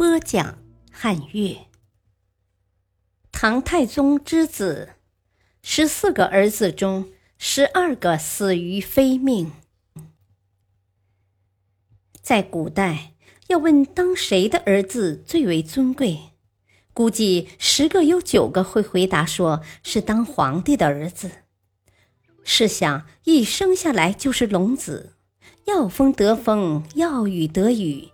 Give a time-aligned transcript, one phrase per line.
[0.00, 0.56] 播讲
[0.90, 1.66] 汉乐。
[3.30, 4.94] 唐太宗之子，
[5.60, 7.10] 十四个儿子中。
[7.36, 9.52] 十二个死于非命。
[12.22, 13.12] 在古代，
[13.48, 16.30] 要问当谁的儿子最为尊贵，
[16.94, 21.30] 估计十个有九个会回答说是当皇帝的儿子。
[22.42, 25.16] 试想，一生下来就是龙子，
[25.66, 28.08] 要风得风，要雨得雨，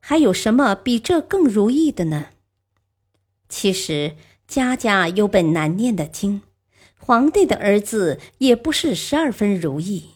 [0.00, 2.26] 还有什么比这更如意的呢？
[3.48, 6.42] 其实，家家有本难念的经。
[6.98, 10.10] 皇帝的儿子也不是十二分如意。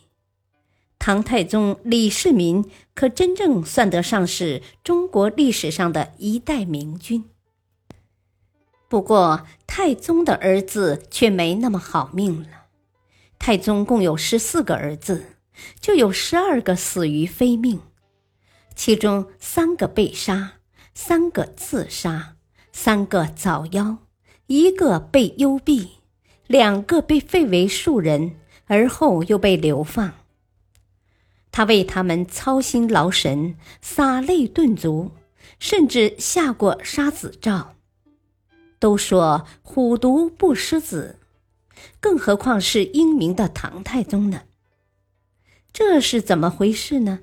[0.99, 7.25] 唐太宗李世民可真正算得上是中国历史上的一代明君。
[8.89, 12.67] 不过，太宗的儿子却没那么好命了。
[13.39, 15.39] 太宗共有十四个儿子，
[15.81, 17.81] 就有十二个死于非命，
[18.75, 20.55] 其中三个被杀，
[20.95, 22.37] 三个自杀，
[22.73, 23.99] 三个早夭，
[24.47, 25.91] 一个被幽闭。
[26.49, 30.13] 两个被废为庶人，而后又被流放。
[31.51, 35.13] 他为他们操心劳神，洒泪顿足，
[35.59, 37.75] 甚至下过杀子诏。
[38.79, 41.19] 都说虎毒不食子，
[42.01, 44.43] 更何况是英明的唐太宗呢？
[45.73, 47.21] 这是怎么回事呢？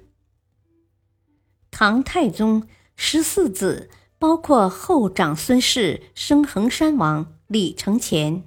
[1.72, 8.44] 唐太宗十四子，包括后长孙氏生衡山王李承乾。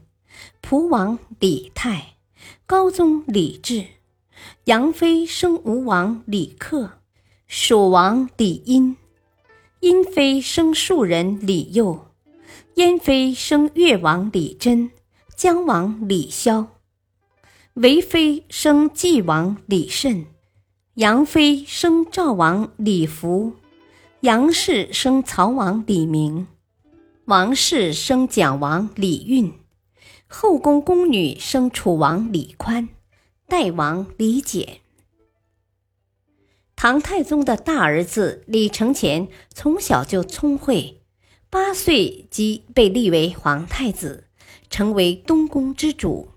[0.60, 2.14] 蒲王李泰，
[2.66, 3.86] 高宗李治，
[4.64, 6.98] 杨妃生吴王李克，
[7.46, 8.96] 蜀王李殷，
[9.80, 12.08] 殷妃生庶人李佑，
[12.74, 14.90] 燕妃生越王李贞，
[15.36, 16.66] 姜王李霄，
[17.74, 20.26] 韦妃生纪王李慎，
[20.96, 23.54] 杨妃生赵王李福，
[24.20, 26.48] 杨氏生曹王李明，
[27.24, 29.54] 王氏生蒋王李运。
[30.26, 32.90] 后宫宫女生楚王李宽，
[33.48, 34.80] 代王李简。
[36.76, 41.00] 唐太宗的大儿子李承乾从小就聪慧，
[41.48, 44.28] 八岁即被立为皇太子，
[44.68, 46.28] 成为东宫之主。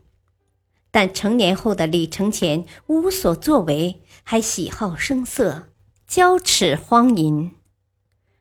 [0.92, 5.68] 但成年后的李承乾无所作为，还喜好声色，
[6.10, 7.52] 骄侈荒淫。《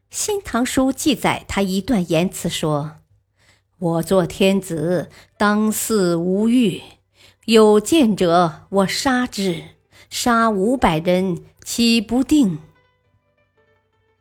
[0.09, 3.01] 新唐书》记载他一段言辞说。
[3.79, 6.81] 我做天子，当嗣无欲，
[7.45, 9.63] 有见者我杀之，
[10.09, 12.61] 杀五百人，岂不定？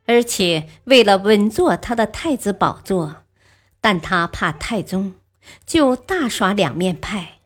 [0.04, 3.24] 而且为了稳坐他的太子宝座，
[3.80, 5.14] 但他怕太宗，
[5.64, 7.38] 就大耍两面派，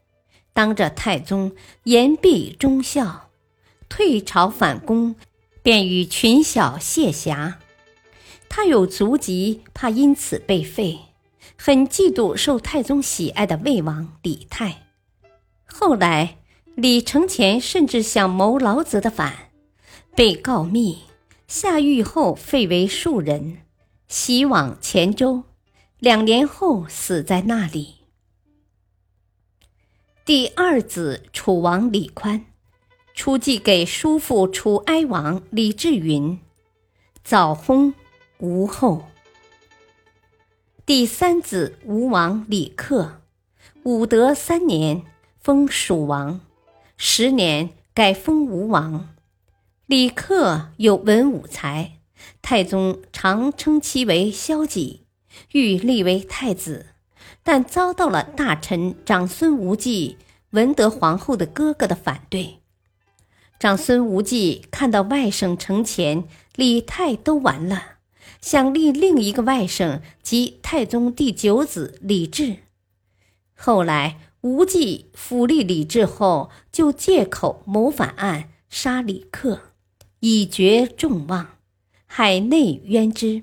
[0.53, 1.53] 当着太宗
[1.85, 3.28] 言必忠孝，
[3.89, 5.17] 退朝反攻，
[5.63, 7.59] 便与群小谢侠。
[8.49, 11.01] 他有足疾，怕因此被废。
[11.57, 14.87] 很嫉妒受太宗喜爱的魏王李泰。
[15.67, 16.39] 后来，
[16.77, 19.51] 李承乾甚至想谋老子的反，
[20.15, 21.01] 被告密，
[21.49, 23.59] 下狱后废为庶人，
[24.07, 25.43] 徙往黔州，
[25.99, 27.97] 两年后死在那里。
[30.25, 32.47] 第二子楚王李宽，
[33.19, 36.39] 出继给叔父楚哀王李志云，
[37.25, 37.93] 早薨，
[38.39, 39.07] 无后。
[40.87, 43.21] 第三子吴王李克，
[43.83, 45.03] 武德三年
[45.41, 46.41] 封蜀王，
[46.97, 49.09] 十年改封吴王。
[49.87, 51.99] 李克有文武才，
[52.41, 55.07] 太宗常称其为萧己，
[55.51, 56.87] 欲立为太子，
[57.43, 60.17] 但遭到了大臣长孙无忌、
[60.51, 62.61] 文德皇后的哥哥的反对。
[63.59, 66.25] 长孙无忌看到外甥承乾、
[66.55, 67.97] 李泰都完了。
[68.41, 72.59] 想立另一个外甥，即太宗第九子李治。
[73.57, 79.73] 后来无忌辅立李治后，就借口谋反案杀李克，
[80.21, 81.59] 以绝众望，
[82.07, 83.43] 海内冤之。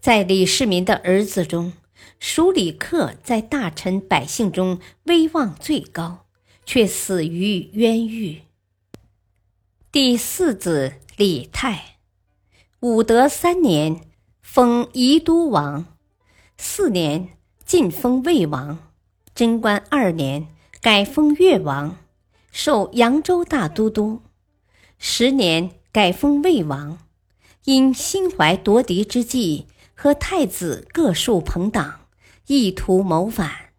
[0.00, 1.74] 在李世民的儿子中，
[2.18, 6.21] 属李克在大臣百姓中威望最高，
[6.64, 8.42] 却死于冤狱。
[9.90, 11.96] 第四子李泰。
[12.80, 14.00] 武德三年，
[14.40, 15.84] 封宜都王；
[16.58, 17.28] 四年，
[17.64, 18.78] 晋封魏王；
[19.34, 20.48] 贞观二年，
[20.80, 21.96] 改封越王，
[22.50, 24.22] 授扬州大都督；
[24.98, 26.98] 十年，改封魏王。
[27.64, 32.08] 因心怀夺嫡之计，和太子各树朋党，
[32.48, 33.71] 意图谋反。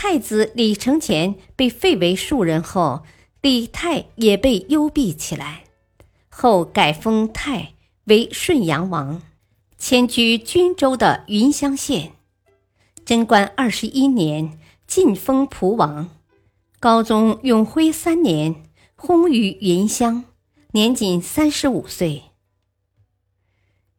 [0.00, 3.02] 太子李承乾被废为庶人后，
[3.40, 5.64] 李泰也被幽闭起来。
[6.28, 7.74] 后改封泰
[8.04, 9.20] 为顺阳王，
[9.76, 12.12] 迁居均州的云乡县。
[13.04, 16.08] 贞观二十一年，晋封蒲王。
[16.78, 18.54] 高宗永徽三年，
[18.96, 20.26] 薨于云乡，
[20.70, 22.22] 年仅三十五岁。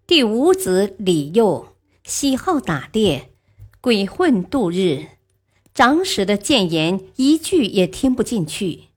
[0.07, 1.75] 第五子李佑
[2.05, 3.33] 喜好打猎，
[3.81, 5.05] 鬼混度日，
[5.79, 8.89] 长史的谏言一句也听不进去。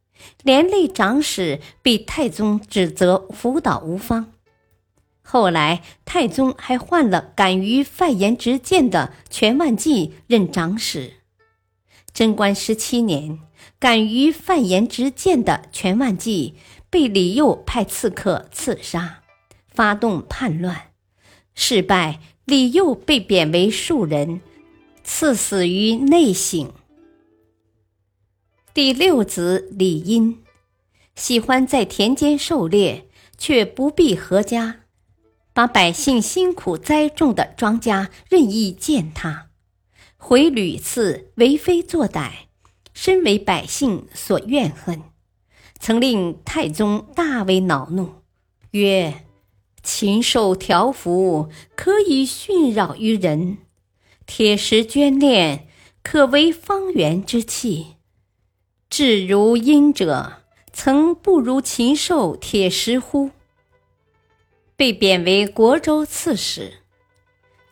[0.42, 4.32] 连累长史被太宗指责辅导无方，
[5.22, 11.18] 后来太宗还换了敢于犯言直谏的全万纪任长史。
[12.12, 13.38] 贞观十七年，
[13.78, 16.56] 敢于犯言直谏的全万纪
[16.90, 19.20] 被李佑派刺客刺杀，
[19.68, 20.90] 发动叛乱，
[21.54, 24.40] 失败，李佑被贬为庶人，
[25.04, 26.72] 赐死于内省。
[28.74, 30.42] 第六子李殷，
[31.14, 33.06] 喜欢在田间狩猎，
[33.36, 34.80] 却不必阖家，
[35.52, 39.50] 把百姓辛苦栽种的庄稼任意践踏，
[40.16, 42.30] 回屡次，为非作歹，
[42.94, 45.02] 深为百姓所怨恨，
[45.78, 48.22] 曾令太宗大为恼怒，
[48.70, 49.24] 曰
[49.82, 53.58] ：“禽兽条幅，可以驯扰于人；
[54.26, 55.68] 铁石捐炼，
[56.02, 57.96] 可为方圆之器。”
[58.88, 60.42] 至如殷者，
[60.72, 63.30] 曾不如禽兽铁石乎？
[64.76, 66.74] 被贬为国州刺史。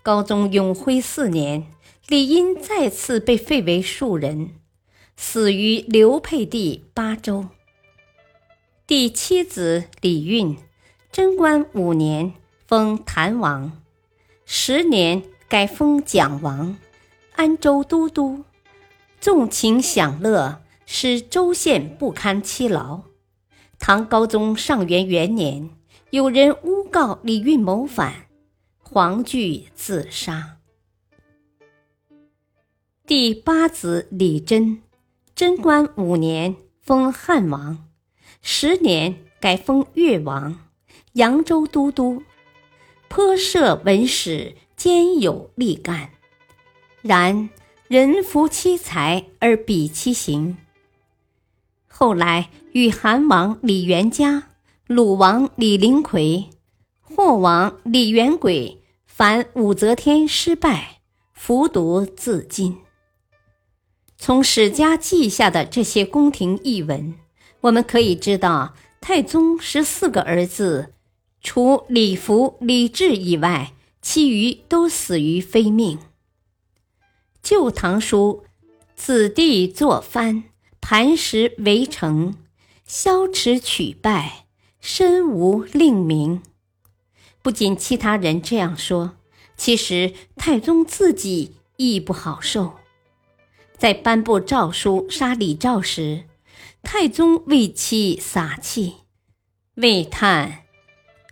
[0.03, 1.67] 高宗永徽四年，
[2.09, 4.55] 李殷再次被废为庶人，
[5.17, 7.49] 死于刘沛地巴州。
[8.87, 10.57] 第七子李运，
[11.13, 12.33] 贞观五年
[12.67, 13.83] 封谭王，
[14.47, 16.79] 十年改封蒋王，
[17.35, 18.45] 安州都督，
[19.21, 20.63] 纵情享乐。
[20.93, 23.03] 使州县不堪其劳。
[23.79, 25.71] 唐高宗上元元年，
[26.11, 28.27] 有人诬告李运谋反，
[28.79, 30.59] 黄惧自杀。
[33.07, 34.83] 第八子李真，
[35.35, 37.89] 贞观五年封汉王，
[38.43, 40.59] 十年改封越王，
[41.13, 42.25] 扬州都督，
[43.09, 46.09] 颇设文史，兼有力干。
[47.03, 47.51] 然
[47.87, 50.57] 人服其才而比其行。
[51.87, 54.45] 后来与韩王李元嘉、
[54.87, 56.49] 鲁王李林奎、
[57.03, 61.01] 霍王李元轨反武则天失败，
[61.35, 62.79] 服毒自尽。
[64.17, 67.17] 从史家记下的这些宫廷异闻，
[67.61, 70.95] 我们可以知道，太宗十四个儿子，
[71.43, 75.99] 除李福、李治以外，其余都死于非命。
[77.43, 78.45] 《旧唐书》，
[78.95, 80.45] 子弟作藩。
[80.83, 82.35] 磐石围城，
[82.85, 84.47] 消持取败，
[84.81, 86.43] 身无令名。
[87.43, 89.17] 不仅其他人这样说，
[89.57, 92.77] 其实太宗自己亦不好受。
[93.77, 96.25] 在颁布诏书杀李肇时，
[96.83, 98.95] 太宗为其洒气，
[99.75, 100.65] 谓叹：“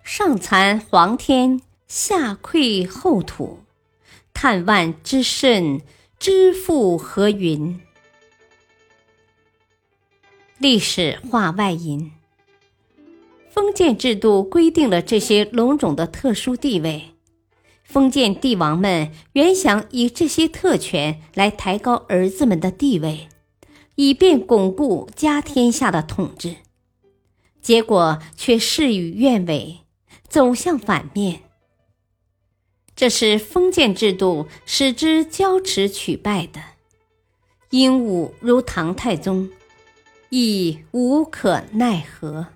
[0.04, 3.64] 上惭皇天，下愧后土。
[4.32, 5.80] 叹万之甚，
[6.20, 7.80] 知复何云？”
[10.58, 12.12] 历史话外音：
[13.50, 17.14] 封建制度规定了这些龙种的特殊地位，
[17.82, 23.28] 封建帝王们原想以这些特权来抬高儿子们的地位，
[23.96, 26.56] 以便巩固家天下的统治，
[27.60, 29.78] 结果却事与愿违，
[30.28, 31.42] 走向反面。
[32.98, 36.60] 这是封建制度使之骄持取败的，
[37.70, 39.48] 鹦鹉如唐太宗。
[40.30, 42.48] 亦无可奈何。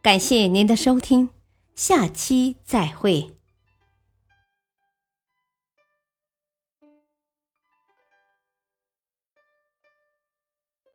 [0.00, 1.28] 感谢您的收听，
[1.74, 3.32] 下期再会。